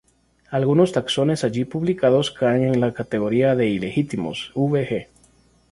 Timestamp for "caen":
2.31-2.63